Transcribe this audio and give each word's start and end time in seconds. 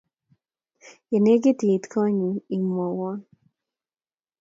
Ye 1.09 1.17
nekit 1.21 1.59
iit 1.69 1.85
konyon 1.91 2.35
imwoiwon 2.55 3.19